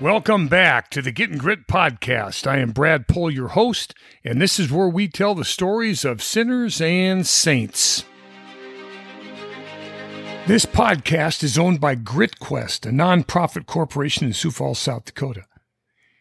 [0.00, 2.46] Welcome back to the Getting Grit podcast.
[2.46, 6.22] I am Brad Pohl, your host, and this is where we tell the stories of
[6.22, 8.06] sinners and saints.
[10.46, 15.44] This podcast is owned by GritQuest, a nonprofit corporation in Sioux Falls, South Dakota.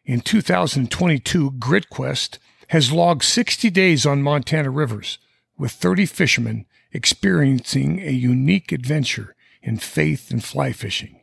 [0.03, 2.37] In 2022, GritQuest
[2.67, 5.19] has logged 60 days on Montana rivers,
[5.57, 11.18] with 30 fishermen experiencing a unique adventure in faith and fly fishing.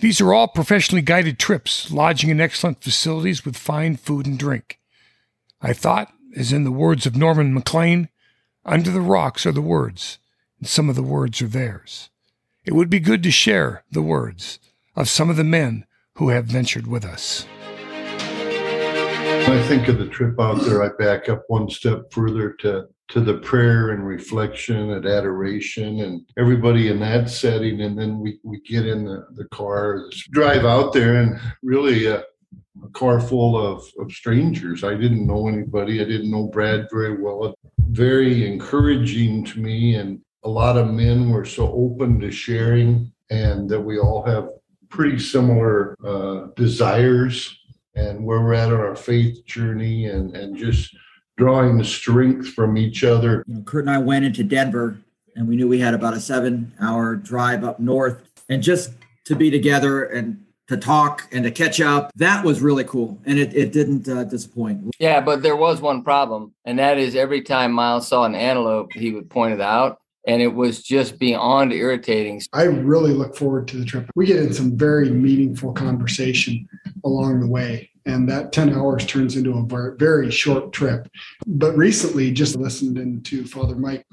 [0.00, 4.80] These are all professionally guided trips, lodging in excellent facilities with fine food and drink.
[5.60, 8.08] I thought, as in the words of Norman Maclean,
[8.64, 10.18] under the rocks are the words,
[10.58, 12.08] and some of the words are theirs.
[12.64, 14.58] It would be good to share the words
[14.96, 17.46] of some of the men who have ventured with us.
[19.50, 22.86] When I think of the trip out there, I back up one step further to
[23.08, 27.80] to the prayer and reflection and adoration and everybody in that setting.
[27.80, 32.18] And then we, we get in the, the car, drive out there, and really a,
[32.84, 34.84] a car full of, of strangers.
[34.84, 36.00] I didn't know anybody.
[36.00, 37.52] I didn't know Brad very well.
[37.88, 39.96] Very encouraging to me.
[39.96, 44.48] And a lot of men were so open to sharing, and that we all have
[44.88, 47.59] pretty similar uh, desires
[47.94, 50.94] and where we're at on our faith journey and, and just
[51.36, 53.44] drawing the strength from each other.
[53.46, 54.98] You know, Kurt and I went into Denver
[55.36, 58.22] and we knew we had about a seven hour drive up north.
[58.48, 58.92] And just
[59.26, 63.18] to be together and to talk and to catch up, that was really cool.
[63.24, 64.94] And it, it didn't uh, disappoint.
[64.98, 66.54] Yeah, but there was one problem.
[66.64, 69.99] And that is every time Miles saw an antelope, he would point it out.
[70.26, 72.42] And it was just beyond irritating.
[72.52, 74.10] I really look forward to the trip.
[74.14, 76.68] We get in some very meaningful conversation
[77.04, 81.08] along the way and that 10 hours turns into a very short trip.
[81.46, 84.06] But recently, just listened into Father Mike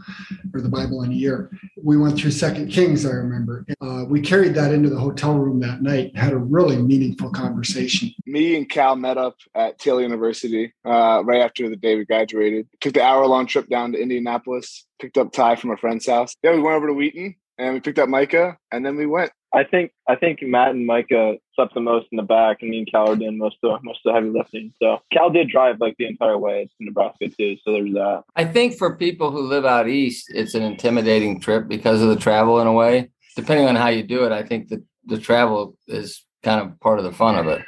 [0.53, 1.51] or the Bible in a year.
[1.83, 3.65] We went through Second Kings, I remember.
[3.81, 8.11] Uh, we carried that into the hotel room that night had a really meaningful conversation.
[8.25, 12.67] Me and Cal met up at Taylor University uh, right after the day we graduated.
[12.81, 16.35] Took the hour long trip down to Indianapolis, picked up Ty from a friend's house.
[16.41, 19.31] Yeah, we went over to Wheaton and we picked up Micah, and then we went.
[19.53, 22.79] I think I think Matt and Micah slept the most in the back, and me
[22.79, 24.73] and Cal are doing most of most of the heavy lifting.
[24.81, 27.57] So Cal did drive like the entire way to Nebraska too.
[27.63, 28.23] So there's that.
[28.35, 32.17] I think for people who live out east, it's an intimidating trip because of the
[32.17, 33.09] travel in a way.
[33.35, 36.99] Depending on how you do it, I think that the travel is kind of part
[36.99, 37.61] of the fun of it.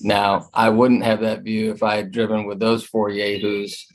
[0.00, 3.86] Now, I wouldn't have that view if I had driven with those four yahoos,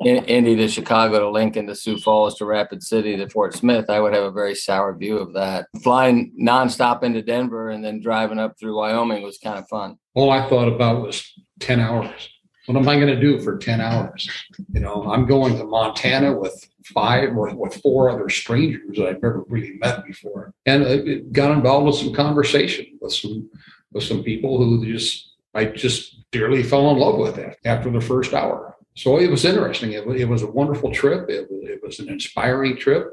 [0.00, 3.90] in, Indy to Chicago to Lincoln to Sioux Falls to Rapid City to Fort Smith.
[3.90, 5.66] I would have a very sour view of that.
[5.82, 9.98] Flying nonstop into Denver and then driving up through Wyoming was kind of fun.
[10.14, 12.30] All I thought about was 10 hours.
[12.66, 14.28] What am I going to do for 10 hours?
[14.72, 19.44] You know, I'm going to Montana with five or with four other strangers I've never
[19.48, 20.52] really met before.
[20.66, 23.48] And uh, it got involved with some conversation with some
[23.92, 28.00] with some people who just I just dearly fell in love with it after the
[28.00, 28.76] first hour.
[28.94, 29.92] So it was interesting.
[29.92, 31.28] It, it was a wonderful trip.
[31.30, 33.06] It, it was an inspiring trip.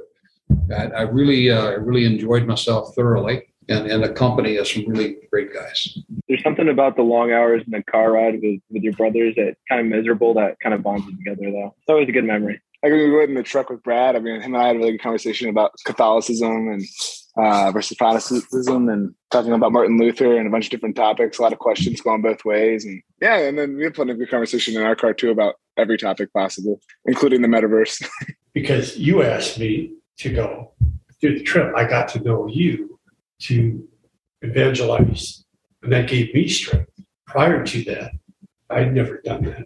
[0.76, 4.86] I, I really, uh, I really enjoyed myself thoroughly, and, and the company of some
[4.88, 5.98] really great guys.
[6.28, 9.56] There's something about the long hours in the car ride with, with your brothers that
[9.70, 11.76] kind of miserable that kind of bonds you together, though.
[11.78, 12.62] It's always a good memory.
[12.84, 14.76] I when we went in the truck with Brad, I mean, him and I had
[14.76, 16.84] a really good conversation about Catholicism and
[17.38, 21.42] uh, versus Protestantism and talking about Martin Luther and a bunch of different topics, a
[21.42, 22.86] lot of questions going both ways.
[22.86, 25.56] And yeah, and then we had plenty of good conversation in our car too about
[25.78, 28.08] every topic possible, including the metaverse.
[28.54, 30.72] because you asked me to go
[31.22, 33.00] do the trip, I got to know you
[33.42, 33.88] to
[34.42, 35.44] evangelize,
[35.84, 36.90] and that gave me strength.
[37.28, 38.12] Prior to that,
[38.70, 39.66] I'd never done that.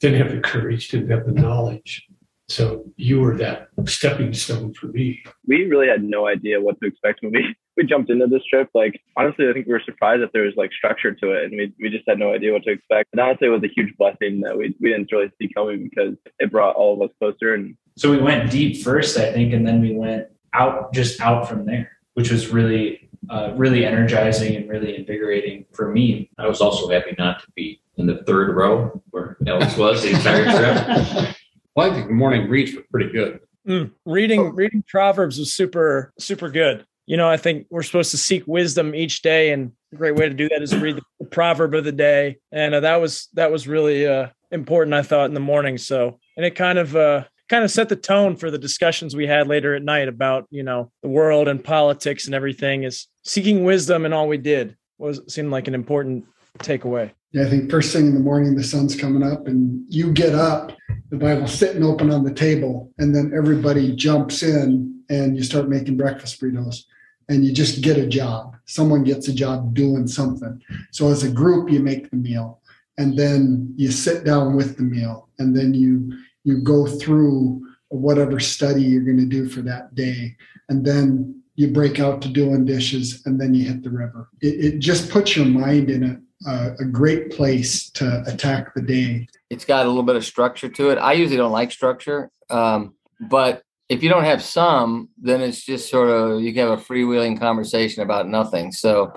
[0.00, 2.06] Didn't have the courage, didn't have the knowledge.
[2.52, 5.24] So you were that stepping stone for me.
[5.46, 8.68] We really had no idea what to expect when we, we jumped into this trip.
[8.74, 11.52] Like honestly, I think we were surprised that there was like structure to it and
[11.52, 13.08] we, we just had no idea what to expect.
[13.12, 16.14] And honestly it was a huge blessing that we, we didn't really see coming because
[16.38, 19.66] it brought all of us closer and so we went deep first, I think, and
[19.66, 24.68] then we went out just out from there, which was really uh, really energizing and
[24.68, 26.30] really invigorating for me.
[26.38, 30.10] I was also happy not to be in the third row where Alex was the
[30.10, 31.36] entire trip.
[31.74, 33.40] Well, I think the morning reads were pretty good.
[33.66, 34.48] Mm, reading oh.
[34.48, 36.84] reading Proverbs was super super good.
[37.06, 40.28] You know, I think we're supposed to seek wisdom each day, and a great way
[40.28, 42.38] to do that is read the, the proverb of the day.
[42.50, 45.78] And uh, that was that was really uh, important, I thought, in the morning.
[45.78, 49.26] So, and it kind of uh, kind of set the tone for the discussions we
[49.26, 52.82] had later at night about you know the world and politics and everything.
[52.82, 56.26] Is seeking wisdom and all we did was seemed like an important
[56.58, 57.12] takeaway.
[57.40, 60.72] I think first thing in the morning, the sun's coming up, and you get up,
[61.10, 65.68] the Bible's sitting open on the table, and then everybody jumps in and you start
[65.68, 66.84] making breakfast burritos.
[67.28, 68.56] and you just get a job.
[68.66, 70.60] Someone gets a job doing something.
[70.90, 72.60] So as a group, you make the meal
[72.98, 76.12] and then you sit down with the meal and then you
[76.44, 80.34] you go through whatever study you're going to do for that day
[80.68, 84.74] and then you break out to doing dishes and then you hit the river it,
[84.74, 89.26] it just puts your mind in a, a, a great place to attack the day
[89.50, 92.94] it's got a little bit of structure to it i usually don't like structure um,
[93.20, 96.82] but if you don't have some then it's just sort of you can have a
[96.82, 99.12] freewheeling conversation about nothing so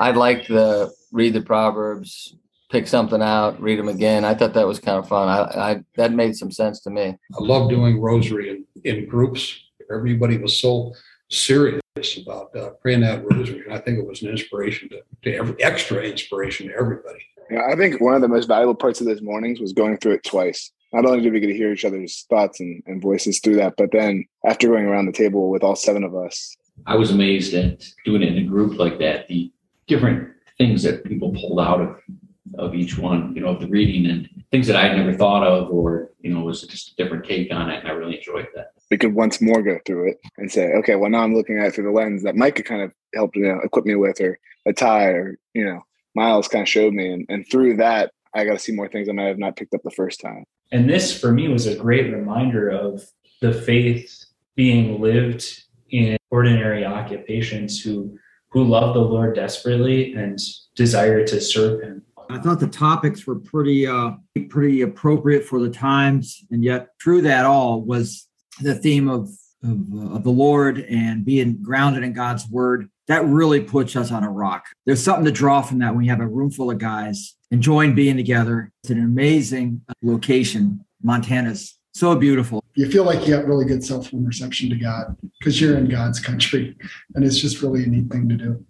[0.00, 2.34] I'd like the read the proverbs
[2.70, 4.24] pick something out, read them again.
[4.24, 5.28] I thought that was kind of fun.
[5.28, 7.02] I, I that made some sense to me.
[7.08, 9.60] I love doing rosary in, in groups.
[9.92, 10.94] Everybody was so
[11.30, 11.80] serious
[12.22, 15.62] about uh, praying that rosary, and I think it was an inspiration to, to every
[15.62, 17.20] extra inspiration to everybody.
[17.50, 20.12] Yeah, I think one of the most valuable parts of those mornings was going through
[20.12, 20.70] it twice.
[20.92, 23.74] Not only did we get to hear each other's thoughts and, and voices through that,
[23.76, 26.56] but then after going around the table with all seven of us,
[26.86, 29.28] I was amazed at doing it in a group like that.
[29.28, 29.52] The
[29.86, 32.00] different things that people pulled out of
[32.58, 35.70] of each one, you know, of the reading and things that I'd never thought of
[35.70, 37.80] or, you know, was just a different take on it.
[37.80, 38.72] And I really enjoyed that.
[38.90, 41.66] We could once more go through it and say, okay, well, now I'm looking at
[41.66, 44.38] it through the lens that Mike kind of helped you know, equip me with or
[44.66, 45.82] a Ty or, you know,
[46.14, 47.12] Miles kind of showed me.
[47.12, 49.74] And, and through that, I got to see more things I might have not picked
[49.74, 50.44] up the first time.
[50.72, 53.04] And this for me was a great reminder of
[53.40, 54.24] the faith
[54.54, 58.16] being lived in ordinary occupations who
[58.50, 60.38] who love the Lord desperately and
[60.74, 61.99] desire to serve him.
[62.30, 64.12] I thought the topics were pretty uh,
[64.48, 68.28] pretty appropriate for the times, and yet through that all was
[68.60, 69.28] the theme of
[69.62, 72.88] of, uh, of, the Lord and being grounded in God's word.
[73.08, 74.66] That really puts us on a rock.
[74.86, 77.94] There's something to draw from that when you have a room full of guys enjoying
[77.94, 78.72] being together.
[78.82, 80.84] It's an amazing location.
[81.02, 82.62] Montana's so beautiful.
[82.74, 86.20] You feel like you got really good self reception to God because you're in God's
[86.20, 86.76] country,
[87.14, 88.64] and it's just really a neat thing to do.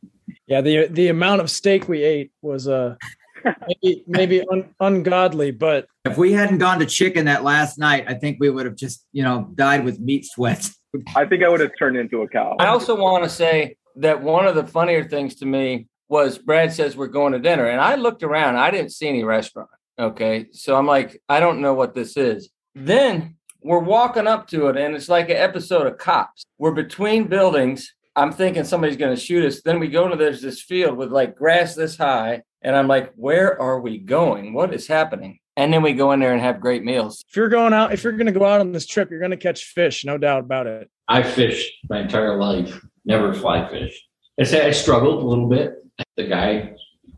[0.47, 2.97] Yeah, the the amount of steak we ate was uh
[3.45, 8.15] maybe maybe un, ungodly, but if we hadn't gone to chicken that last night, I
[8.15, 10.77] think we would have just you know died with meat sweats.
[11.15, 12.57] I think I would have turned into a cow.
[12.59, 16.73] I also want to say that one of the funnier things to me was Brad
[16.73, 19.71] says we're going to dinner, and I looked around, I didn't see any restaurant.
[19.99, 22.51] Okay, so I'm like, I don't know what this is.
[22.75, 26.45] Then we're walking up to it, and it's like an episode of Cops.
[26.59, 27.93] We're between buildings.
[28.21, 29.63] I'm thinking somebody's going to shoot us.
[29.63, 33.15] Then we go to there's this field with like grass this high, and I'm like,
[33.15, 34.53] where are we going?
[34.53, 35.39] What is happening?
[35.57, 37.25] And then we go in there and have great meals.
[37.31, 39.31] If you're going out, if you're going to go out on this trip, you're going
[39.31, 40.91] to catch fish, no doubt about it.
[41.09, 44.07] I fished my entire life, never fly fish.
[44.39, 45.79] I say I struggled a little bit.
[46.19, 46.75] The guy,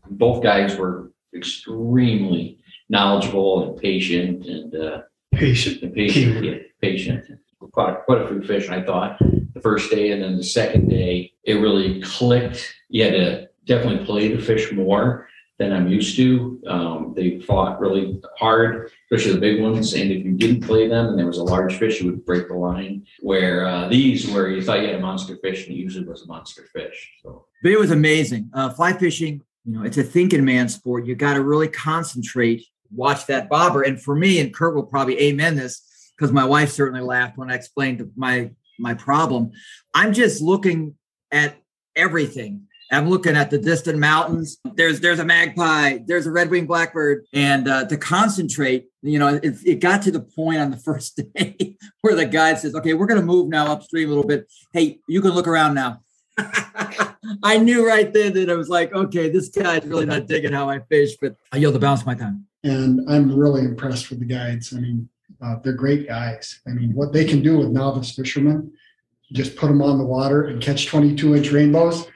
[0.09, 5.01] both guys were extremely knowledgeable and patient and uh,
[5.33, 7.25] patient, and patient, yeah, patient.
[7.71, 11.33] Caught quite a few fish, I thought, the first day, and then the second day,
[11.43, 12.73] it really clicked.
[12.89, 15.27] You had to definitely play the fish more
[15.59, 16.61] than I'm used to.
[16.67, 19.93] Um, they fought really hard, especially the big ones.
[19.93, 22.47] And if you didn't play them and there was a large fish, you would break
[22.47, 23.05] the line.
[23.21, 26.23] Where uh, these, where you thought you had a monster fish, and it usually was
[26.23, 27.11] a monster fish.
[27.23, 28.49] So, but it was amazing.
[28.53, 31.05] Uh, fly fishing, you know, it's a thinking man sport.
[31.05, 33.83] You got to really concentrate, watch that bobber.
[33.83, 35.81] And for me, and Kurt will probably amen this
[36.23, 39.51] because my wife certainly laughed when I explained my my problem.
[39.93, 40.95] I'm just looking
[41.31, 41.57] at
[41.95, 44.57] everything I'm looking at the distant mountains.
[44.75, 45.99] There's there's a magpie.
[46.05, 50.19] There's a red-winged blackbird, and uh, to concentrate, you know, it, it got to the
[50.19, 53.71] point on the first day where the guide says, "Okay, we're going to move now
[53.71, 54.51] upstream a little bit.
[54.73, 56.01] Hey, you can look around now."
[57.43, 60.69] I knew right then that I was like, okay, this guy's really not digging how
[60.69, 62.47] I fish, but I yield the balance my time.
[62.63, 64.73] And I'm really impressed with the guides.
[64.73, 65.09] I mean,
[65.43, 66.61] uh, they're great guys.
[66.67, 68.71] I mean, what they can do with novice fishermen,
[69.31, 72.07] just put them on the water and catch 22 inch rainbows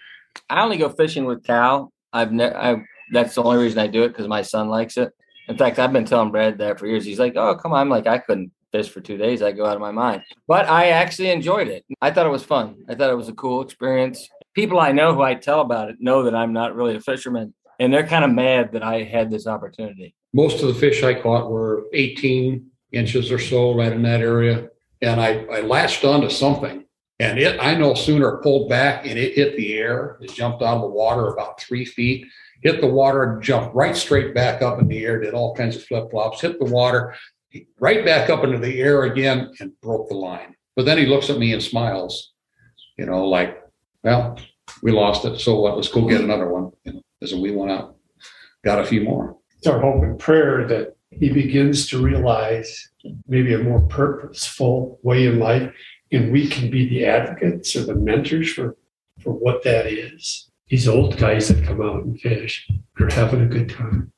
[0.49, 1.91] I only go fishing with Cal.
[2.13, 2.57] I've never.
[2.57, 5.13] I that's the only reason I do it because my son likes it.
[5.47, 7.05] In fact, I've been telling Brad that for years.
[7.05, 9.41] He's like, "Oh, come on!" I'm like, I couldn't fish for two days.
[9.41, 10.23] I go out of my mind.
[10.47, 11.85] But I actually enjoyed it.
[12.01, 12.75] I thought it was fun.
[12.89, 14.27] I thought it was a cool experience.
[14.53, 17.53] People I know who I tell about it know that I'm not really a fisherman,
[17.79, 20.15] and they're kind of mad that I had this opportunity.
[20.33, 24.69] Most of the fish I caught were 18 inches or so, right in that area,
[25.01, 26.85] and I, I latched onto something
[27.19, 30.75] and it, I no sooner pulled back and it hit the air, it jumped out
[30.75, 32.27] of the water about three feet,
[32.61, 35.83] hit the water, jumped right straight back up in the air, did all kinds of
[35.83, 37.15] flip flops, hit the water,
[37.79, 40.55] right back up into the air again, and broke the line.
[40.75, 42.33] But then he looks at me and smiles,
[42.97, 43.63] you know, like,
[44.03, 44.37] well,
[44.83, 45.39] we lost it.
[45.39, 45.75] So what?
[45.75, 46.71] Let's go get another one.
[46.83, 47.95] You know, as we went out,
[48.63, 49.37] got a few more.
[49.57, 52.89] It's our hope and prayer that he begins to realize
[53.27, 55.71] maybe a more purposeful way in life
[56.11, 58.75] and we can be the advocates or the mentors for
[59.21, 60.49] for what that is.
[60.67, 64.11] These old guys that come out and fish are having a good time.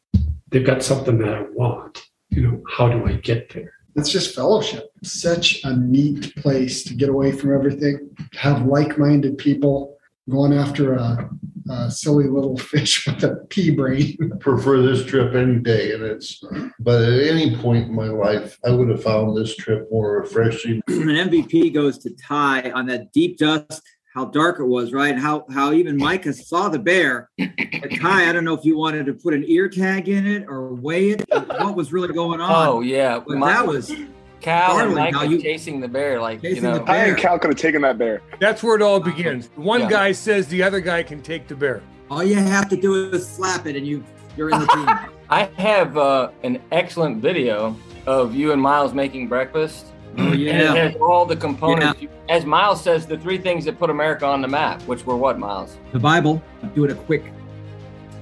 [0.49, 2.09] They've got something that I want.
[2.29, 3.71] You know, how do I get there?
[3.95, 4.91] It's just fellowship.
[5.03, 9.97] Such a neat place to get away from everything, have like minded people
[10.29, 11.29] going after a,
[11.69, 14.17] a, silly little fish with a pea brain.
[14.39, 15.93] Prefer this trip any day.
[15.93, 16.41] And it's,
[16.79, 20.81] but at any point in my life, I would have found this trip more refreshing.
[20.87, 23.81] An MVP goes to Ty on that deep dust
[24.13, 25.17] how dark it was, right?
[25.17, 27.29] How how even Micah saw the bear.
[27.37, 30.45] But Ty, I don't know if you wanted to put an ear tag in it
[30.47, 31.29] or weigh it.
[31.29, 32.67] What was really going on?
[32.67, 33.93] Oh yeah, but that was
[34.41, 36.83] Cal and Micah you, chasing the bear, like you know.
[36.85, 38.21] I and Cal could have taken that bear.
[38.39, 39.49] That's where it all begins.
[39.55, 39.89] One yeah.
[39.89, 41.81] guy says the other guy can take the bear.
[42.09, 44.03] All you have to do is slap it, and you
[44.37, 44.87] you're in the team.
[45.29, 50.51] I have uh, an excellent video of you and Miles making breakfast Oh, yeah.
[50.51, 52.01] And it has all the components.
[52.01, 52.09] Yeah.
[52.29, 55.39] As Miles says, the three things that put America on the map, which were what,
[55.39, 55.77] Miles?
[55.91, 56.41] The Bible.
[56.61, 57.31] I'm doing a quick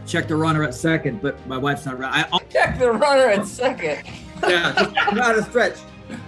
[0.05, 2.13] check the runner at second, but my wife's not around.
[2.13, 4.05] I, check the runner at second.
[4.43, 5.77] yeah, just not a stretch.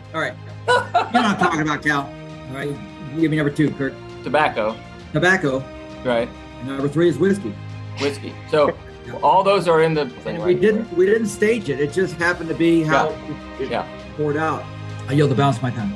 [0.13, 0.33] All right.
[0.67, 2.01] you know what I'm talking about, Cal.
[2.01, 2.75] All right.
[3.19, 3.93] Give me number two, Kurt.
[4.23, 4.75] Tobacco.
[5.13, 5.59] Tobacco.
[6.03, 6.29] Right.
[6.59, 7.53] And number three is whiskey.
[7.99, 8.33] Whiskey.
[8.49, 8.75] So
[9.23, 10.41] all those are in the thing.
[10.41, 11.79] We didn't we didn't stage it.
[11.79, 13.59] It just happened to be how yeah.
[13.59, 14.13] it, yeah.
[14.17, 14.63] poured out.
[15.07, 15.93] I yield the balance of my time.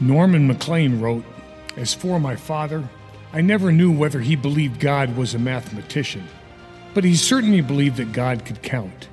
[0.00, 1.24] Norman Maclean wrote,
[1.76, 2.88] As for my father,
[3.32, 6.26] I never knew whether he believed God was a mathematician,
[6.94, 9.08] but he certainly believed that God could count,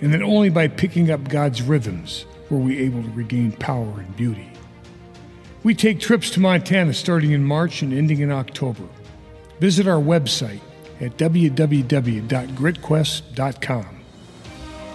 [0.00, 4.16] and that only by picking up God's rhythms were we able to regain power and
[4.16, 4.50] beauty.
[5.62, 8.84] We take trips to Montana starting in March and ending in October.
[9.60, 10.60] Visit our website
[11.00, 14.00] at www.gritquest.com.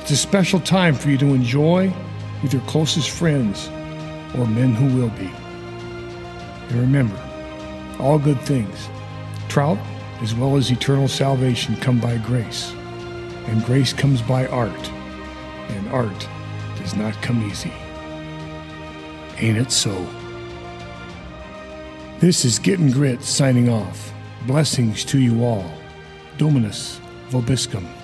[0.02, 1.94] It's a special time for you to enjoy
[2.42, 3.68] with your closest friends
[4.38, 5.30] or men who will be.
[6.70, 7.20] And remember,
[8.00, 8.90] all good things,
[9.50, 9.80] trout
[10.22, 12.74] as well as eternal salvation, come by grace.
[13.50, 14.90] And grace comes by art.
[15.70, 16.28] And art
[16.78, 17.74] does not come easy.
[19.38, 20.08] Ain't it so?
[22.20, 24.14] This is Getting Grit signing off.
[24.46, 25.72] Blessings to you all.
[26.38, 27.99] Dominus Vobiscum.